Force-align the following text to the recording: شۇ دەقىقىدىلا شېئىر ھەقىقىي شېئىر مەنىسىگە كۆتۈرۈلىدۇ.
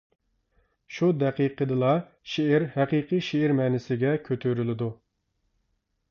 شۇ 0.99 1.09
دەقىقىدىلا 1.23 1.91
شېئىر 2.35 2.65
ھەقىقىي 2.77 3.21
شېئىر 3.27 3.53
مەنىسىگە 3.59 4.15
كۆتۈرۈلىدۇ. 4.29 4.89